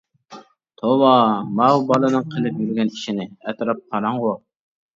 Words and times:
-توۋا. 0.35 1.11
ماۋۇ 1.59 1.83
بالىنىڭ 1.93 2.27
قىلىپ 2.33 2.59
يۈرگەن 2.65 2.91
ئىشىنى. 2.97 3.31
ئەتراپ 3.47 3.87
قاراڭغۇ. 3.95 4.37